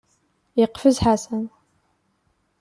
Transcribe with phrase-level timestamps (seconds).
[0.59, 1.45] Yeqfez Ḥasan.